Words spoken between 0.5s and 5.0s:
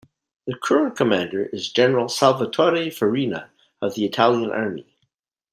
current commander is General Salvatore Farina of the Italian Army.